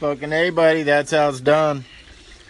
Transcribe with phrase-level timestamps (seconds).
[0.00, 1.84] Hey buddy, that's how it's done.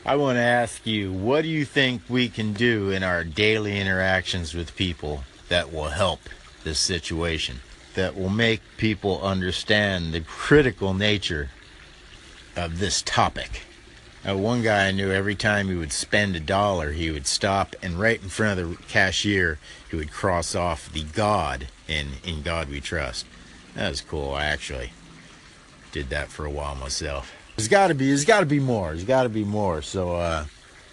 [0.05, 3.81] I want to ask you, what do you think we can do in our daily
[3.81, 6.21] interactions with people that will help
[6.63, 7.61] this situation?
[7.95, 11.49] That will make people understand the critical nature
[12.55, 13.63] of this topic.
[14.29, 17.75] Uh, one guy I knew, every time he would spend a dollar, he would stop
[17.83, 19.59] and right in front of the cashier,
[19.91, 23.25] he would cross off the God in In God We Trust.
[23.75, 24.35] That was cool.
[24.35, 24.93] I actually
[25.93, 27.33] did that for a while myself.
[27.59, 28.91] There's got to be, there's got to be more.
[28.91, 29.83] There's got to be more.
[29.83, 30.45] So, uh,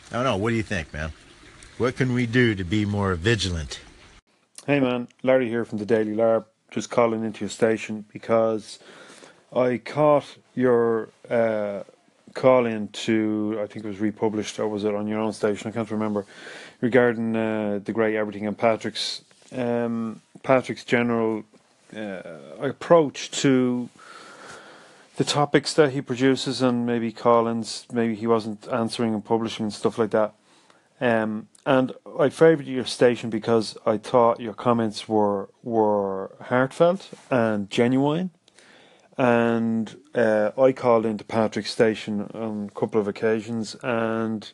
[0.10, 0.36] I don't know.
[0.36, 1.12] What do you think, man?
[1.78, 3.82] What can we do to be more vigilant?
[4.66, 5.08] Hey, man.
[5.22, 6.46] Larry here from the Daily Larb.
[6.72, 8.80] Just calling into your station because
[9.56, 11.84] I caught your uh,
[12.34, 15.70] call in to, I think it was republished, or was it on your own station?
[15.70, 16.26] I can't remember.
[16.82, 19.22] Regarding uh, the great everything and Patrick's
[19.56, 21.44] um, Patrick's general
[21.96, 22.22] uh,
[22.60, 23.88] approach to
[25.18, 29.74] the topics that he produces and maybe Collins, maybe he wasn't answering and publishing and
[29.74, 30.34] stuff like that.
[31.00, 37.70] Um, and I favoured your station because I thought your comments were were heartfelt and
[37.70, 38.32] genuine.
[39.18, 44.52] And uh, I called into Patrick's station on a couple of occasions, and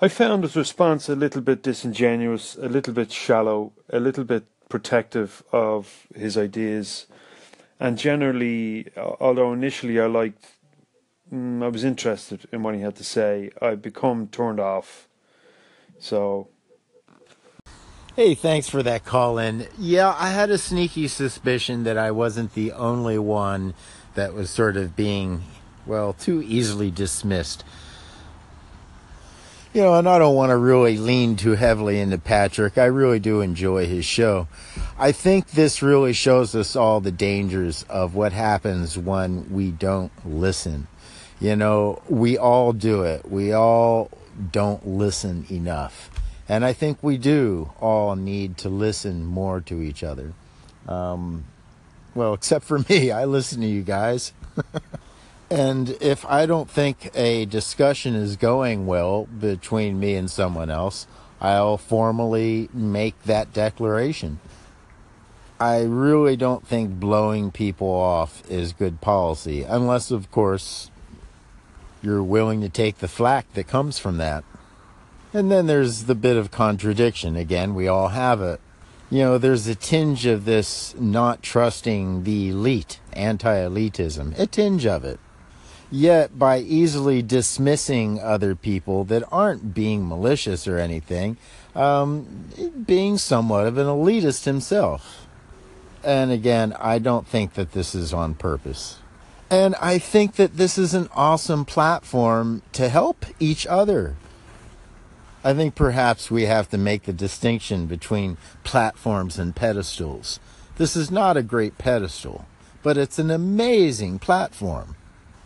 [0.00, 4.44] I found his response a little bit disingenuous, a little bit shallow, a little bit
[4.68, 7.06] protective of his ideas
[7.80, 10.44] and generally, although initially I liked,
[11.32, 15.08] mm, I was interested in what he had to say, I've become turned off.
[15.98, 16.48] So.
[18.14, 19.66] Hey, thanks for that call in.
[19.78, 23.72] Yeah, I had a sneaky suspicion that I wasn't the only one
[24.14, 25.42] that was sort of being,
[25.86, 27.64] well, too easily dismissed
[29.72, 32.76] you know, and I don't want to really lean too heavily into Patrick.
[32.76, 34.48] I really do enjoy his show.
[34.98, 40.12] I think this really shows us all the dangers of what happens when we don't
[40.26, 40.88] listen.
[41.40, 43.30] You know, we all do it.
[43.30, 44.10] We all
[44.50, 46.10] don't listen enough.
[46.48, 50.32] And I think we do all need to listen more to each other.
[50.88, 51.44] Um,
[52.14, 54.32] well, except for me, I listen to you guys.
[55.50, 61.08] And if I don't think a discussion is going well between me and someone else,
[61.40, 64.38] I'll formally make that declaration.
[65.58, 70.90] I really don't think blowing people off is good policy, unless, of course,
[72.00, 74.44] you're willing to take the flack that comes from that.
[75.34, 77.36] And then there's the bit of contradiction.
[77.36, 78.60] Again, we all have it.
[79.10, 84.86] You know, there's a tinge of this not trusting the elite, anti elitism, a tinge
[84.86, 85.18] of it.
[85.90, 91.36] Yet, by easily dismissing other people that aren't being malicious or anything,
[91.74, 92.44] um,
[92.86, 95.26] being somewhat of an elitist himself.
[96.04, 98.98] And again, I don't think that this is on purpose.
[99.50, 104.14] And I think that this is an awesome platform to help each other.
[105.42, 110.38] I think perhaps we have to make the distinction between platforms and pedestals.
[110.76, 112.46] This is not a great pedestal,
[112.82, 114.94] but it's an amazing platform.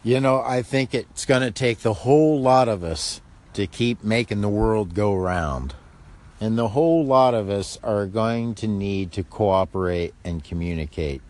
[0.04, 3.22] You know, I think it's going to take the whole lot of us
[3.54, 5.74] to keep making the world go round.
[6.40, 11.22] And the whole lot of us are going to need to cooperate and communicate.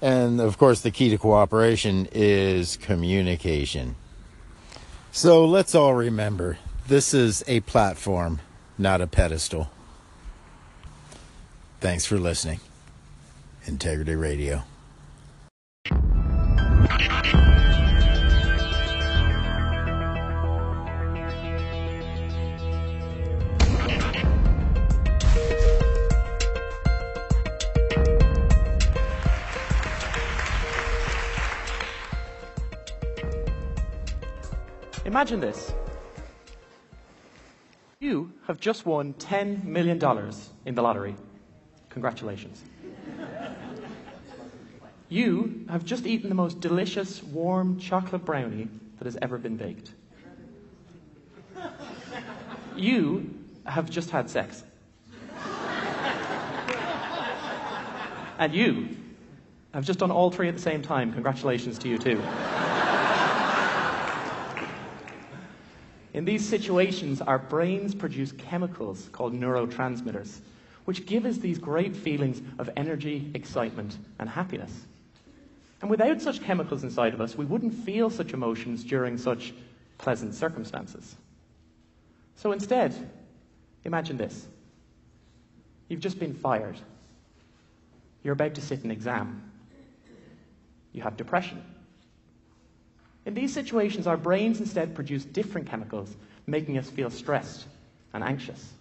[0.00, 3.94] And of course, the key to cooperation is communication.
[5.12, 8.40] So let's all remember this is a platform,
[8.76, 9.70] not a pedestal.
[11.78, 12.58] Thanks for listening.
[13.64, 14.64] Integrity Radio.
[35.04, 35.72] Imagine this.
[38.00, 40.00] You have just won $10 million
[40.64, 41.14] in the lottery.
[41.90, 42.64] Congratulations.
[45.12, 49.92] You have just eaten the most delicious warm chocolate brownie that has ever been baked.
[52.74, 53.28] You
[53.66, 54.64] have just had sex.
[58.38, 58.88] And you
[59.74, 61.12] have just done all three at the same time.
[61.12, 62.22] Congratulations to you, too.
[66.14, 70.38] In these situations, our brains produce chemicals called neurotransmitters,
[70.86, 74.86] which give us these great feelings of energy, excitement, and happiness.
[75.82, 79.52] And without such chemicals inside of us, we wouldn't feel such emotions during such
[79.98, 81.16] pleasant circumstances.
[82.36, 82.94] So instead,
[83.84, 84.46] imagine this
[85.88, 86.78] you've just been fired,
[88.22, 89.52] you're about to sit an exam,
[90.92, 91.62] you have depression,
[93.24, 97.66] In these situations, our brains instead produce different chemicals, making us feel stressed
[98.12, 98.72] and anxious.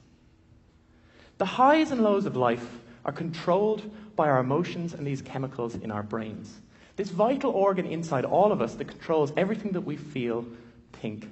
[1.37, 3.81] The highs and lows of life are controlled
[4.15, 6.59] by our emotions and these chemicals in our brains.
[7.01, 10.45] This vital organ inside all of us that controls everything that we feel,
[10.93, 11.27] think,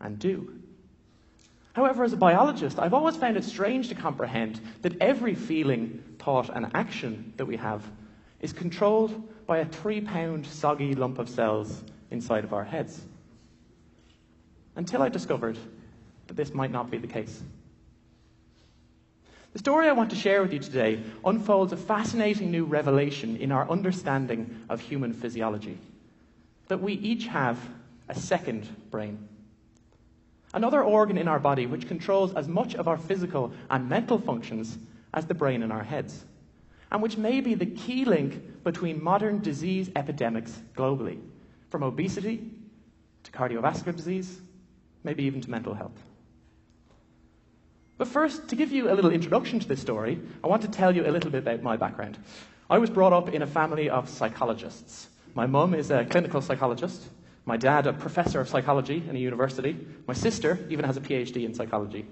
[0.00, 0.52] and do.
[1.74, 6.48] However, as a biologist, I've always found it strange to comprehend that every feeling, thought,
[6.48, 7.88] and action that we have
[8.40, 13.02] is controlled by a three pound soggy lump of cells inside of our heads.
[14.74, 15.56] Until I discovered
[16.26, 17.44] that this might not be the case.
[19.52, 23.52] The story I want to share with you today unfolds a fascinating new revelation in
[23.52, 25.78] our understanding of human physiology
[26.68, 27.58] that we each have
[28.08, 29.28] a second brain.
[30.54, 34.78] Another organ in our body which controls as much of our physical and mental functions
[35.12, 36.24] as the brain in our heads,
[36.90, 41.18] and which may be the key link between modern disease epidemics globally,
[41.68, 42.50] from obesity
[43.22, 44.40] to cardiovascular disease,
[45.04, 45.98] maybe even to mental health.
[48.02, 50.92] But first, to give you a little introduction to this story, I want to tell
[50.92, 52.18] you a little bit about my background.
[52.68, 55.08] I was brought up in a family of psychologists.
[55.34, 57.10] My mum is a clinical psychologist,
[57.44, 59.78] my dad, a professor of psychology in a university,
[60.08, 62.04] my sister even has a PhD in psychology.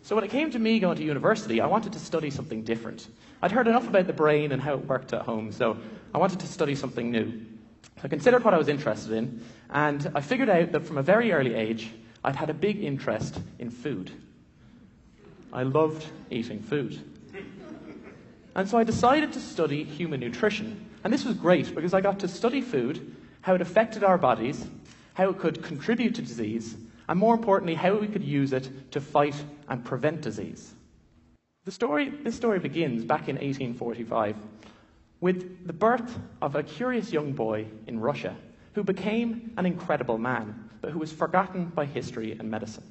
[0.00, 3.06] So when it came to me going to university, I wanted to study something different.
[3.42, 5.76] I'd heard enough about the brain and how it worked at home, so
[6.14, 7.44] I wanted to study something new.
[7.82, 11.02] So I considered what I was interested in, and I figured out that from a
[11.02, 11.90] very early age,
[12.24, 14.10] I'd had a big interest in food.
[15.52, 17.00] I loved eating food.
[18.54, 20.88] And so I decided to study human nutrition.
[21.04, 24.66] And this was great because I got to study food, how it affected our bodies,
[25.14, 26.76] how it could contribute to disease,
[27.08, 29.34] and more importantly, how we could use it to fight
[29.68, 30.74] and prevent disease.
[31.64, 34.36] The story, this story begins back in 1845
[35.20, 38.34] with the birth of a curious young boy in Russia
[38.74, 42.84] who became an incredible man, but who was forgotten by history and medicine.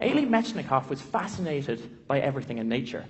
[0.00, 3.04] Elie Metchnikoff was fascinated by everything in nature,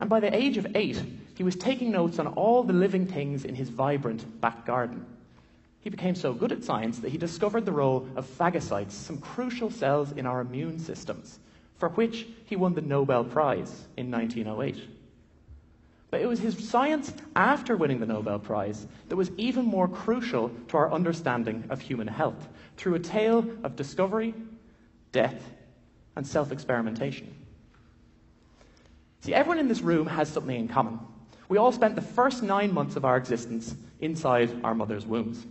[0.00, 1.02] and by the age of eight,
[1.34, 5.04] he was taking notes on all the living things in his vibrant back garden.
[5.80, 9.70] He became so good at science that he discovered the role of phagocytes, some crucial
[9.70, 11.38] cells in our immune systems,
[11.76, 14.88] for which he won the Nobel Prize in 1908.
[16.10, 20.50] But it was his science after winning the Nobel Prize that was even more crucial
[20.68, 24.34] to our understanding of human health, through a tale of discovery,
[25.10, 25.42] death,
[26.16, 27.34] and self experimentation.
[29.20, 30.98] See, everyone in this room has something in common.
[31.48, 35.46] We all spent the first nine months of our existence inside our mother's wombs.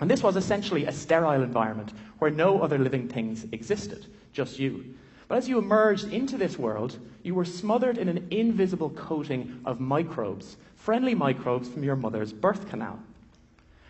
[0.00, 4.94] And this was essentially a sterile environment where no other living things existed, just you.
[5.28, 9.80] But as you emerged into this world, you were smothered in an invisible coating of
[9.80, 12.98] microbes, friendly microbes from your mother's birth canal.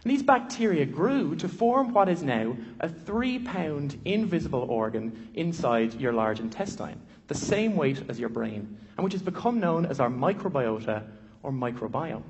[0.03, 6.13] These bacteria grew to form what is now a three pound invisible organ inside your
[6.13, 10.09] large intestine, the same weight as your brain, and which has become known as our
[10.09, 11.05] microbiota
[11.43, 12.23] or microbiome.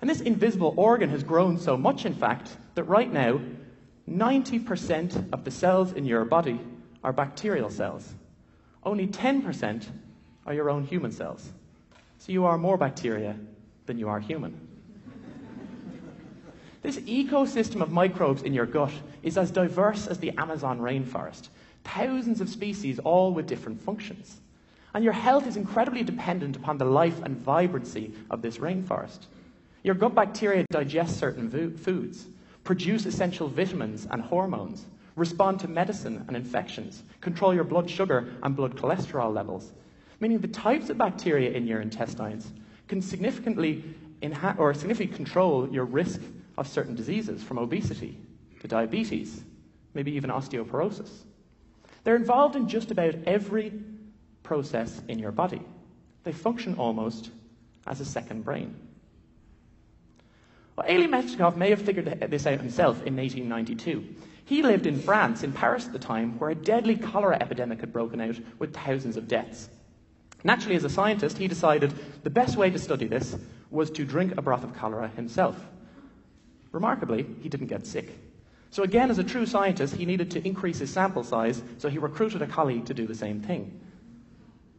[0.00, 3.40] And this invisible organ has grown so much, in fact, that right now,
[4.08, 6.60] 90% of the cells in your body
[7.04, 8.14] are bacterial cells.
[8.84, 9.86] Only 10%
[10.46, 11.52] are your own human cells.
[12.18, 13.36] So you are more bacteria
[13.86, 14.61] than you are human.
[16.82, 21.48] This ecosystem of microbes in your gut is as diverse as the Amazon rainforest.
[21.84, 24.40] Thousands of species, all with different functions.
[24.92, 29.26] And your health is incredibly dependent upon the life and vibrancy of this rainforest.
[29.84, 32.26] Your gut bacteria digest certain vo- foods,
[32.64, 38.56] produce essential vitamins and hormones, respond to medicine and infections, control your blood sugar and
[38.56, 39.72] blood cholesterol levels,
[40.20, 42.52] meaning the types of bacteria in your intestines
[42.88, 43.84] can significantly,
[44.20, 46.20] inha- or significantly control your risk
[46.56, 48.18] of certain diseases, from obesity
[48.60, 49.42] to diabetes,
[49.94, 51.10] maybe even osteoporosis.
[52.04, 53.72] They're involved in just about every
[54.42, 55.62] process in your body.
[56.24, 57.30] They function almost
[57.86, 58.74] as a second brain.
[60.76, 64.04] Well, Elie Metchnikoff may have figured this out himself in 1892.
[64.44, 67.92] He lived in France, in Paris at the time, where a deadly cholera epidemic had
[67.92, 69.68] broken out with thousands of deaths.
[70.44, 71.94] Naturally, as a scientist, he decided
[72.24, 73.36] the best way to study this
[73.70, 75.56] was to drink a broth of cholera himself.
[76.72, 78.18] Remarkably, he didn't get sick.
[78.70, 81.98] So, again, as a true scientist, he needed to increase his sample size, so he
[81.98, 83.78] recruited a colleague to do the same thing.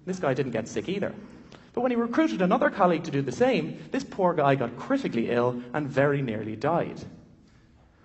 [0.06, 1.14] This guy didn't get sick either.
[1.74, 5.30] But when he recruited another colleague to do the same, this poor guy got critically
[5.32, 7.00] ill and very nearly died.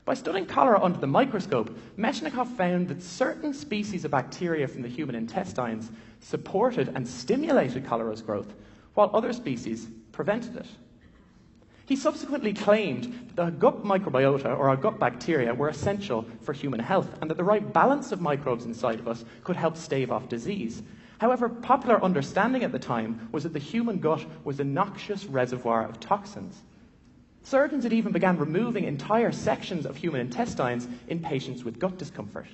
[0.05, 4.89] By studying cholera under the microscope, Metchnikoff found that certain species of bacteria from the
[4.89, 5.91] human intestines
[6.21, 8.55] supported and stimulated cholera's growth,
[8.95, 10.67] while other species prevented it.
[11.89, 16.81] He subsequently claimed that the gut microbiota, or our gut bacteria, were essential for human
[16.81, 20.29] health and that the right balance of microbes inside of us could help stave off
[20.29, 20.83] disease.
[21.17, 25.89] However, popular understanding at the time was that the human gut was a noxious reservoir
[25.89, 26.61] of toxins.
[27.43, 32.49] Surgeons had even begun removing entire sections of human intestines in patients with gut discomfort.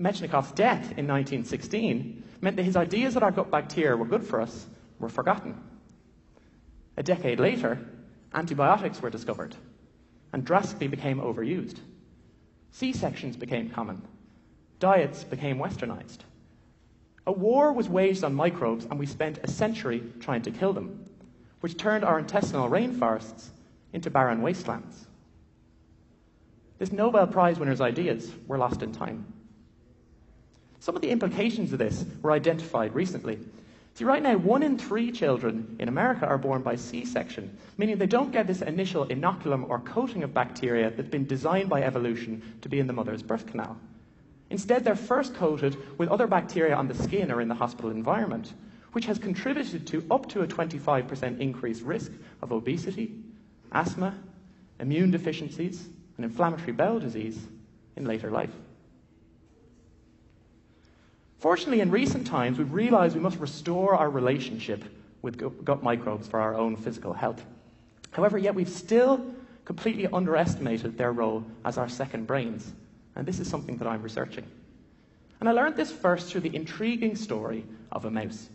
[0.00, 4.40] Metchnikoff's death in 1916 meant that his ideas that our gut bacteria were good for
[4.40, 4.66] us
[5.00, 5.60] were forgotten.
[6.98, 7.78] A decade later,
[8.34, 9.54] antibiotics were discovered
[10.32, 11.78] and drastically became overused.
[12.72, 14.02] C sections became common.
[14.80, 16.18] Diets became westernized.
[17.24, 21.08] A war was waged on microbes, and we spent a century trying to kill them,
[21.60, 23.50] which turned our intestinal rainforests
[23.92, 25.06] into barren wastelands.
[26.78, 29.24] This Nobel Prize winner's ideas were lost in time.
[30.80, 33.38] Some of the implications of this were identified recently
[33.98, 37.98] See, right now, one in three children in America are born by C section, meaning
[37.98, 42.40] they don't get this initial inoculum or coating of bacteria that's been designed by evolution
[42.60, 43.76] to be in the mother's birth canal.
[44.50, 48.52] Instead, they're first coated with other bacteria on the skin or in the hospital environment,
[48.92, 53.16] which has contributed to up to a 25% increased risk of obesity,
[53.72, 54.14] asthma,
[54.78, 57.48] immune deficiencies, and inflammatory bowel disease
[57.96, 58.54] in later life.
[61.38, 64.84] Fortunately, in recent times, we've realized we must restore our relationship
[65.22, 67.44] with gut microbes for our own physical health.
[68.10, 69.24] However, yet we've still
[69.64, 72.72] completely underestimated their role as our second brains,
[73.14, 74.44] and this is something that I'm researching.
[75.40, 78.48] And I learned this first through the intriguing story of a mouse.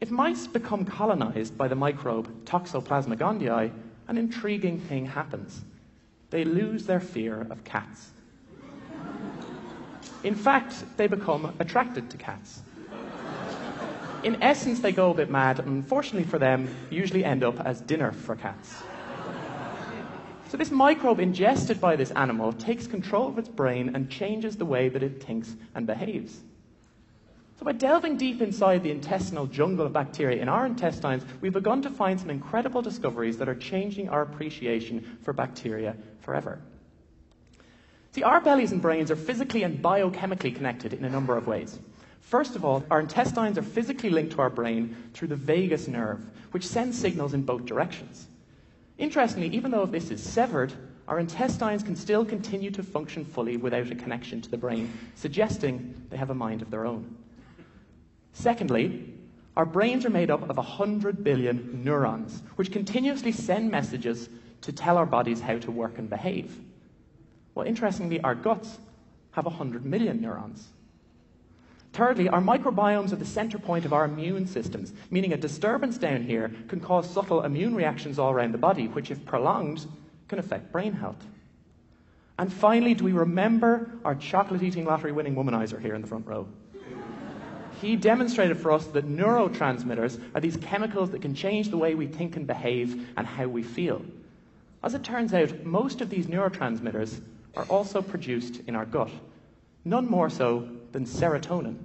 [0.00, 3.72] If mice become colonized by the microbe Toxoplasma gondii,
[4.08, 5.62] an intriguing thing happens.
[6.30, 8.10] They lose their fear of cats.
[10.24, 12.62] In fact, they become attracted to cats.
[14.24, 17.82] In essence, they go a bit mad, and unfortunately for them, usually end up as
[17.82, 18.82] dinner for cats.
[20.48, 24.64] So, this microbe ingested by this animal takes control of its brain and changes the
[24.64, 26.40] way that it thinks and behaves.
[27.58, 31.82] So, by delving deep inside the intestinal jungle of bacteria in our intestines, we've begun
[31.82, 36.60] to find some incredible discoveries that are changing our appreciation for bacteria forever.
[38.14, 41.80] See, our bellies and brains are physically and biochemically connected in a number of ways.
[42.20, 46.24] First of all, our intestines are physically linked to our brain through the vagus nerve,
[46.52, 48.28] which sends signals in both directions.
[48.98, 50.72] Interestingly, even though this is severed,
[51.08, 56.00] our intestines can still continue to function fully without a connection to the brain, suggesting
[56.10, 57.16] they have a mind of their own.
[58.32, 59.12] Secondly,
[59.56, 64.28] our brains are made up of 100 billion neurons, which continuously send messages
[64.60, 66.56] to tell our bodies how to work and behave.
[67.54, 68.78] Well, interestingly, our guts
[69.32, 70.68] have 100 million neurons.
[71.92, 76.24] Thirdly, our microbiomes are the center point of our immune systems, meaning a disturbance down
[76.24, 79.86] here can cause subtle immune reactions all around the body, which, if prolonged,
[80.26, 81.24] can affect brain health.
[82.36, 86.26] And finally, do we remember our chocolate eating lottery winning womanizer here in the front
[86.26, 86.48] row?
[87.80, 92.06] He demonstrated for us that neurotransmitters are these chemicals that can change the way we
[92.06, 94.04] think and behave and how we feel.
[94.82, 97.20] As it turns out, most of these neurotransmitters
[97.56, 99.10] are also produced in our gut,
[99.84, 101.76] none more so than serotonin,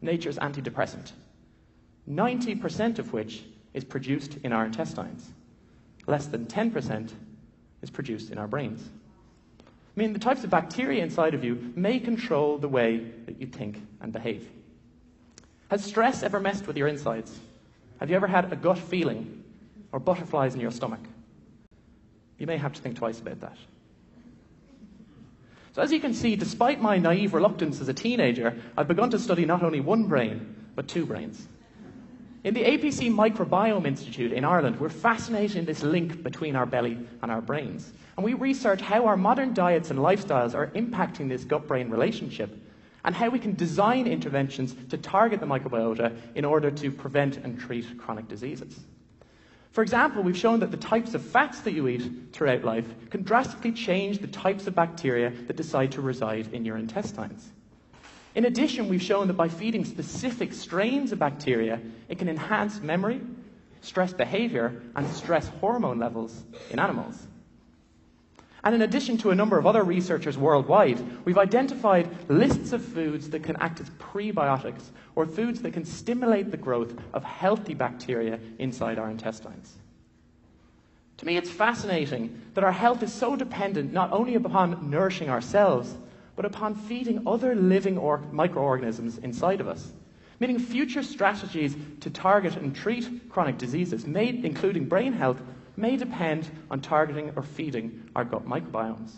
[0.00, 1.12] nature's antidepressant,
[2.10, 5.30] 90% of which is produced in our intestines.
[6.06, 7.12] Less than 10%
[7.82, 8.88] is produced in our brains.
[9.60, 13.46] I mean, the types of bacteria inside of you may control the way that you
[13.46, 14.48] think and behave.
[15.70, 17.38] Has stress ever messed with your insides?
[18.00, 19.44] Have you ever had a gut feeling
[19.92, 21.00] or butterflies in your stomach?
[22.38, 23.56] You may have to think twice about that.
[25.78, 29.18] So, as you can see, despite my naive reluctance as a teenager, I've begun to
[29.20, 31.46] study not only one brain, but two brains.
[32.42, 36.98] In the APC Microbiome Institute in Ireland, we're fascinated in this link between our belly
[37.22, 37.92] and our brains.
[38.16, 42.50] And we research how our modern diets and lifestyles are impacting this gut brain relationship
[43.04, 47.56] and how we can design interventions to target the microbiota in order to prevent and
[47.56, 48.80] treat chronic diseases.
[49.70, 53.22] For example, we've shown that the types of fats that you eat throughout life can
[53.22, 57.52] drastically change the types of bacteria that decide to reside in your intestines.
[58.34, 63.20] In addition, we've shown that by feeding specific strains of bacteria, it can enhance memory,
[63.80, 67.26] stress behavior, and stress hormone levels in animals.
[68.68, 73.30] And in addition to a number of other researchers worldwide, we've identified lists of foods
[73.30, 74.82] that can act as prebiotics,
[75.16, 79.78] or foods that can stimulate the growth of healthy bacteria inside our intestines.
[81.16, 85.96] To me, it's fascinating that our health is so dependent not only upon nourishing ourselves,
[86.36, 89.94] but upon feeding other living or- microorganisms inside of us.
[90.40, 95.40] Meaning, future strategies to target and treat chronic diseases, including brain health,
[95.78, 99.12] may depend on targeting or feeding our gut microbiomes.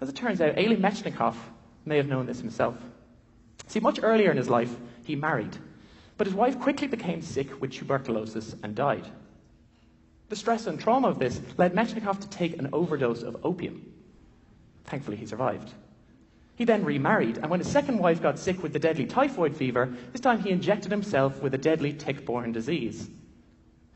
[0.00, 1.36] As it turns out, Elie Metchnikoff
[1.84, 2.76] may have known this himself.
[3.66, 5.56] See, much earlier in his life, he married,
[6.18, 9.06] but his wife quickly became sick with tuberculosis and died.
[10.28, 13.92] The stress and trauma of this led Metchnikoff to take an overdose of opium.
[14.84, 15.72] Thankfully, he survived.
[16.54, 19.94] He then remarried, and when his second wife got sick with the deadly typhoid fever,
[20.12, 23.08] this time he injected himself with a deadly tick borne disease.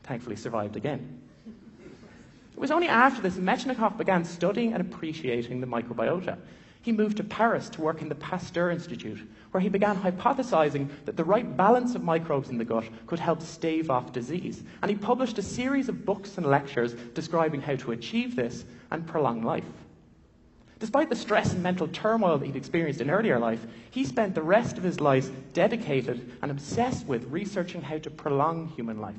[0.07, 1.21] Thankfully, survived again.
[2.53, 6.37] It was only after this Metchnikoff began studying and appreciating the microbiota.
[6.81, 9.19] He moved to Paris to work in the Pasteur Institute,
[9.51, 13.41] where he began hypothesizing that the right balance of microbes in the gut could help
[13.41, 14.63] stave off disease.
[14.81, 19.05] And he published a series of books and lectures describing how to achieve this and
[19.05, 19.65] prolong life.
[20.79, 24.41] Despite the stress and mental turmoil that he'd experienced in earlier life, he spent the
[24.41, 29.15] rest of his life dedicated and obsessed with researching how to prolong human life.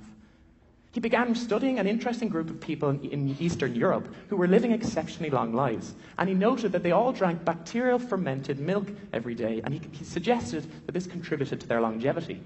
[0.98, 5.30] He began studying an interesting group of people in Eastern Europe who were living exceptionally
[5.30, 9.72] long lives, and he noted that they all drank bacterial fermented milk every day, and
[9.72, 12.42] he, he suggested that this contributed to their longevity.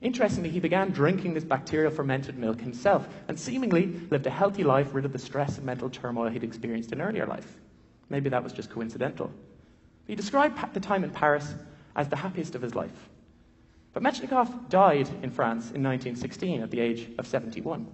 [0.00, 4.94] Interestingly, he began drinking this bacterial fermented milk himself and seemingly lived a healthy life
[4.94, 7.58] rid of the stress and mental turmoil he'd experienced in earlier life.
[8.08, 9.30] Maybe that was just coincidental.
[10.06, 11.54] He described the time in Paris
[11.94, 13.10] as the happiest of his life.
[13.92, 17.86] But Metchnikoff died in France in 1916 at the age of 71.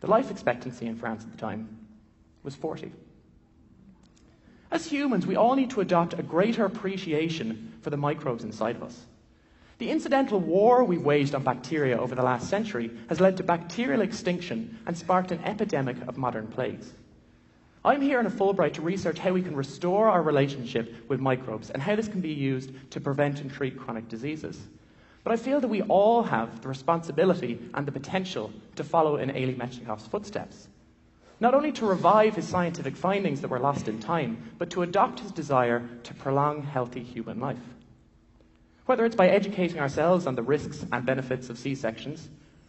[0.00, 1.86] The life expectancy in France at the time
[2.42, 2.92] was 40.
[4.70, 8.82] As humans, we all need to adopt a greater appreciation for the microbes inside of
[8.82, 9.06] us.
[9.78, 14.00] The incidental war we've waged on bacteria over the last century has led to bacterial
[14.00, 16.92] extinction and sparked an epidemic of modern plagues.
[17.84, 21.70] I'm here in a Fulbright to research how we can restore our relationship with microbes
[21.70, 24.58] and how this can be used to prevent and treat chronic diseases.
[25.24, 29.30] But I feel that we all have the responsibility and the potential to follow in
[29.30, 30.68] Elie Metchnikoff's footsteps.
[31.38, 35.20] Not only to revive his scientific findings that were lost in time, but to adopt
[35.20, 37.58] his desire to prolong healthy human life.
[38.86, 42.28] Whether it's by educating ourselves on the risks and benefits of C sections,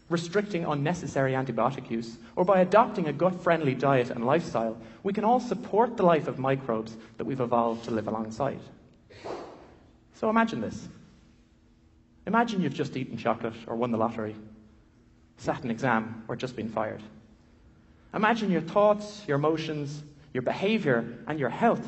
[0.10, 5.24] restricting unnecessary antibiotic use, or by adopting a gut friendly diet and lifestyle, we can
[5.24, 8.60] all support the life of microbes that we've evolved to live alongside.
[10.14, 10.88] So imagine this.
[12.26, 14.36] Imagine you've just eaten chocolate or won the lottery,
[15.38, 17.02] sat an exam, or just been fired.
[18.14, 21.86] Imagine your thoughts, your emotions, your behavior, and your health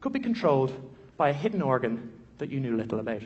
[0.00, 0.72] could be controlled
[1.16, 3.22] by a hidden organ that you knew little about.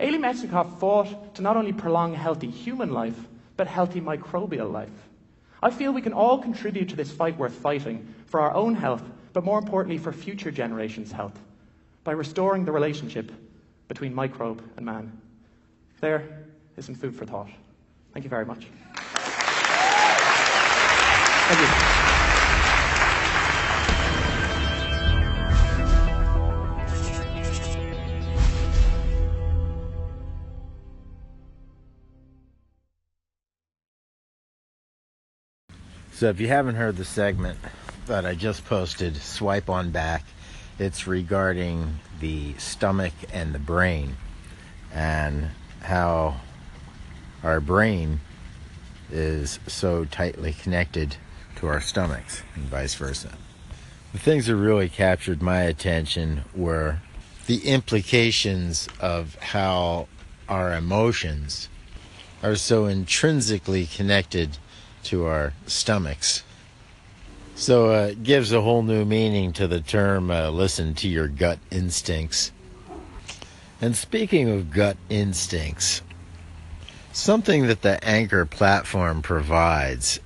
[0.00, 3.18] Elie Metchnikoff fought to not only prolong healthy human life,
[3.56, 5.08] but healthy microbial life.
[5.62, 9.02] I feel we can all contribute to this fight worth fighting for our own health,
[9.32, 11.38] but more importantly for future generations' health,
[12.04, 13.32] by restoring the relationship
[13.88, 15.20] between microbe and man.
[16.00, 16.44] There
[16.76, 17.48] is some food for thought.
[18.12, 18.66] Thank you very much.
[21.48, 21.98] Thank you.
[36.12, 37.60] So if you haven't heard the segment
[38.06, 40.24] that I just posted, swipe on back.
[40.78, 44.16] It's regarding the stomach and the brain
[44.92, 45.50] and
[45.82, 46.40] how
[47.42, 48.20] our brain
[49.10, 51.16] is so tightly connected
[51.56, 53.32] to our stomachs and vice versa.
[54.12, 57.00] The things that really captured my attention were
[57.46, 60.06] the implications of how
[60.48, 61.68] our emotions
[62.42, 64.58] are so intrinsically connected
[65.04, 66.44] to our stomachs.
[67.58, 71.26] So uh, it gives a whole new meaning to the term uh, listen to your
[71.26, 72.52] gut instincts.
[73.80, 76.00] And speaking of gut instincts,
[77.12, 80.20] something that the Anchor platform provides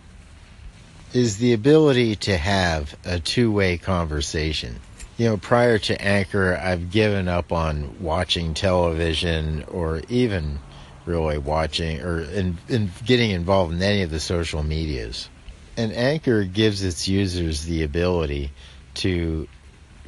[1.14, 4.79] is the ability to have a two way conversation.
[5.16, 10.59] You know, prior to Anchor, I've given up on watching television or even
[11.07, 15.31] really watching or in, in getting involved in any of the social medias.
[15.77, 18.51] And Anchor gives its users the ability
[18.95, 19.49] to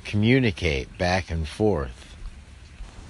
[0.04, 2.16] communicate back and forth.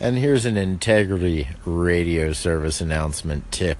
[0.00, 3.78] And here's an integrity radio service announcement tip.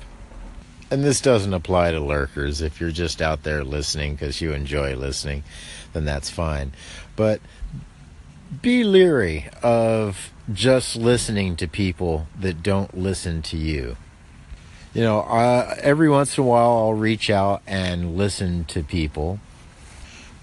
[0.91, 2.61] And this doesn't apply to lurkers.
[2.61, 5.45] If you're just out there listening because you enjoy listening,
[5.93, 6.73] then that's fine.
[7.17, 7.41] But
[8.63, 13.97] be leery of just listening to people that don't listen to you.
[14.95, 19.41] You know, uh, every once in a while I'll reach out and listen to people,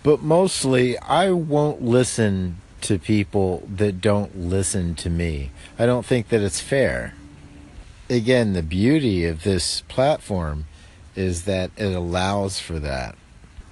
[0.04, 5.52] but mostly I won't listen to people that don't listen to me.
[5.80, 7.14] I don't think that it's fair.
[8.10, 10.66] Again, the beauty of this platform
[11.16, 13.16] is that it allows for that.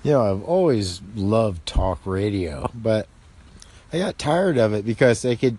[0.02, 3.10] You know, I've always loved talk radio, but
[3.92, 5.58] I got tired of it because I could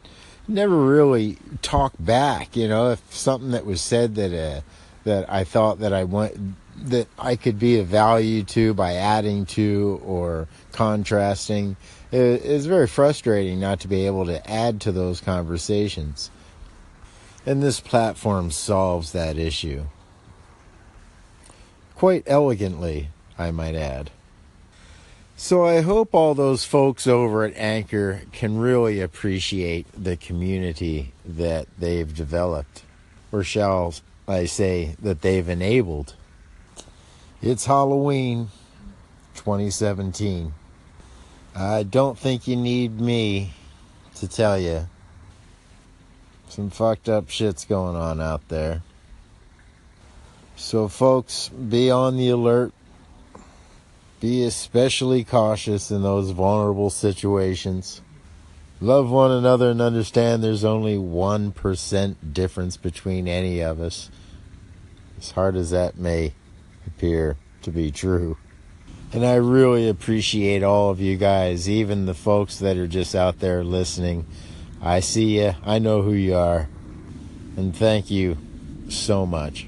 [0.48, 2.56] never really talk back.
[2.56, 4.61] You know, if something that was said that uh,
[5.05, 6.33] that I thought that I want
[6.77, 11.77] that I could be of value to by adding to or contrasting,
[12.11, 16.31] it, it's very frustrating not to be able to add to those conversations.
[17.45, 19.85] And this platform solves that issue.
[21.95, 24.11] Quite elegantly, I might add.
[25.37, 31.67] So I hope all those folks over at Anchor can really appreciate the community that
[31.79, 32.83] they've developed,
[33.33, 33.95] or shall
[34.31, 36.14] I say, that they've enabled.
[37.43, 38.49] It's Halloween
[39.35, 40.55] 2017.
[41.55, 43.53] I don't think you need me
[44.16, 44.88] to tell you
[46.49, 48.83] some fucked up shit's going on out there.
[50.57, 52.73] So, folks, be on the alert
[54.21, 58.03] be especially cautious in those vulnerable situations.
[58.81, 64.11] Love one another and understand there's only 1% difference between any of us.
[65.20, 66.33] As hard as that may
[66.87, 68.38] appear to be true.
[69.12, 73.40] And I really appreciate all of you guys, even the folks that are just out
[73.40, 74.26] there listening.
[74.83, 75.54] I see you.
[75.64, 76.68] I know who you are.
[77.56, 78.38] And thank you
[78.88, 79.64] so much.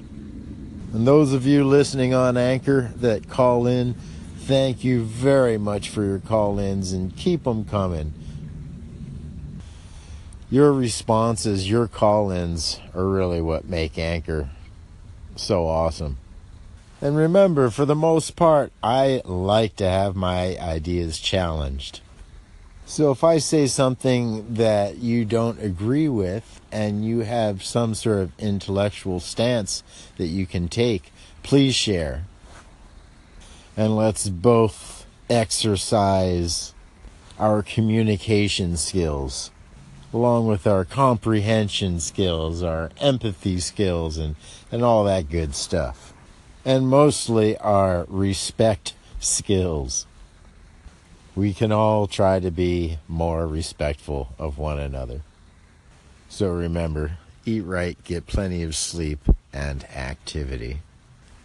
[0.93, 3.95] And those of you listening on Anchor that call in,
[4.43, 8.13] Thank you very much for your call ins and keep them coming.
[10.51, 14.49] Your responses, your call ins are really what make Anchor
[15.35, 16.17] so awesome.
[17.01, 21.99] And remember, for the most part, I like to have my ideas challenged.
[22.85, 28.19] So if I say something that you don't agree with and you have some sort
[28.19, 29.83] of intellectual stance
[30.17, 31.11] that you can take,
[31.43, 32.25] please share
[33.75, 36.73] and let's both exercise
[37.39, 39.49] our communication skills
[40.13, 44.35] along with our comprehension skills, our empathy skills, and,
[44.71, 46.13] and all that good stuff.
[46.63, 50.05] And mostly our respect skills.
[51.35, 55.21] We can all try to be more respectful of one another.
[56.29, 59.19] So remember, eat right, get plenty of sleep,
[59.51, 60.79] and activity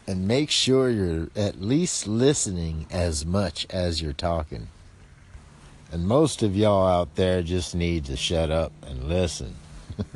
[0.08, 4.68] and make sure you're at least listening as much as you're talking.
[5.90, 9.54] And most of y'all out there just need to shut up and listen.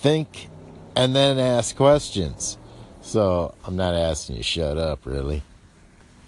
[0.00, 0.48] Think
[0.96, 2.58] and then ask questions.
[3.00, 5.42] So I'm not asking you shut up, really.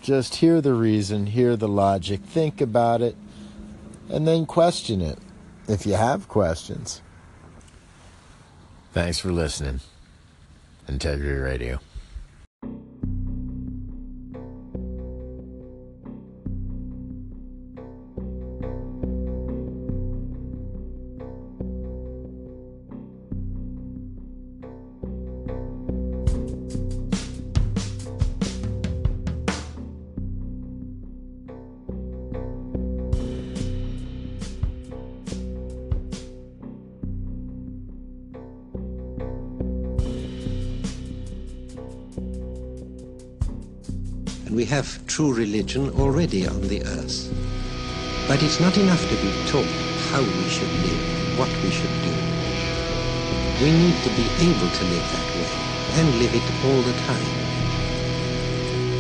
[0.01, 3.17] Just hear the reason, hear the logic, think about it,
[4.09, 5.19] and then question it
[5.69, 7.01] if you have questions.
[8.93, 9.81] Thanks for listening.
[10.89, 11.79] Integrity Radio.
[44.63, 47.27] We have true religion already on the earth.
[48.29, 49.67] But it's not enough to be taught
[50.15, 51.03] how we should live,
[51.37, 52.15] what we should do.
[53.59, 55.53] We need to be able to live that way
[55.99, 57.33] and live it all the time.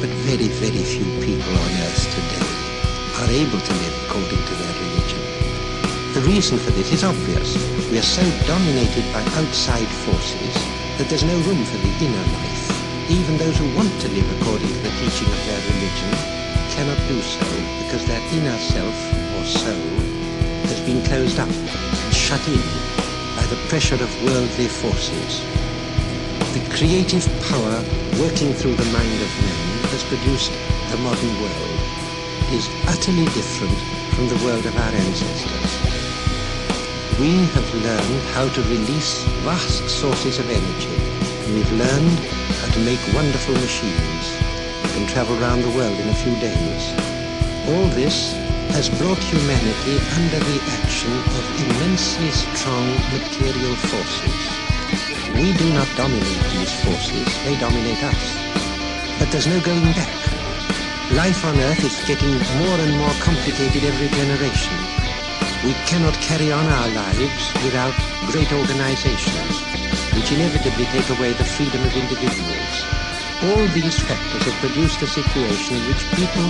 [0.03, 2.51] But very, very few people on earth today
[3.23, 5.23] are able to live according to their religion.
[6.19, 7.55] The reason for this is obvious.
[7.89, 10.55] We are so dominated by outside forces
[10.99, 12.62] that there's no room for the inner life
[13.13, 16.11] even those who want to live according to the teaching of their religion
[16.73, 17.45] cannot do so
[17.85, 18.97] because their inner self
[19.37, 19.93] or soul
[20.73, 22.65] has been closed up and shut in
[23.37, 25.45] by the pressure of worldly forces.
[26.57, 27.77] The creative power
[28.17, 29.61] working through the mind of man
[29.93, 30.53] has produced
[30.91, 31.81] the modern world.
[32.53, 33.79] Is utterly different
[34.17, 35.73] from the world of our ancestors.
[37.21, 41.12] We have learned how to release vast sources of energy.
[41.51, 42.19] We've learned
[42.63, 44.25] how to make wonderful machines
[44.95, 46.83] and travel around the world in a few days.
[47.67, 48.33] All this
[48.79, 54.39] has brought humanity under the action of immensely strong material forces.
[55.35, 58.23] We do not dominate these forces, they dominate us.
[59.19, 60.15] But there's no going back.
[61.19, 64.79] Life on Earth is getting more and more complicated every generation.
[65.67, 67.95] We cannot carry on our lives without
[68.31, 69.72] great organizations.
[70.15, 72.75] Which inevitably take away the freedom of individuals.
[73.43, 76.47] All these factors have produced a situation in which people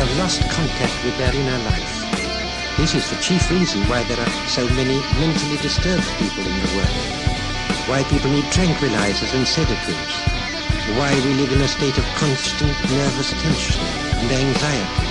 [0.00, 1.92] have lost contact with their inner life.
[2.76, 6.72] This is the chief reason why there are so many mentally disturbed people in the
[6.74, 7.04] world,
[7.86, 10.16] why people need tranquilizers and sedatives,
[10.96, 13.84] why we live in a state of constant nervous tension
[14.24, 15.08] and anxiety.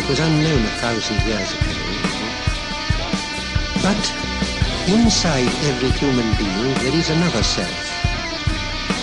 [0.00, 1.74] It was unknown a thousand years ago.
[3.82, 4.27] But
[4.88, 7.76] inside every human being there is another self,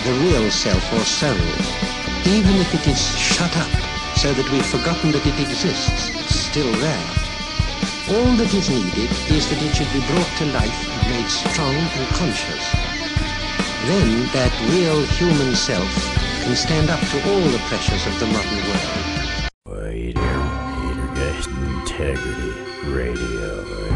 [0.04, 1.46] the real self or soul,
[2.26, 3.70] even if it is shut up
[4.16, 7.06] so that we've forgotten that it exists, it's still there.
[8.10, 11.74] All that is needed is that it should be brought to life and made strong
[11.74, 12.64] and conscious.
[13.86, 15.86] Then that real human self
[16.42, 19.06] can stand up to all the pressures of the modern world.
[20.82, 22.50] Petergast Integrity
[22.90, 23.95] Radio.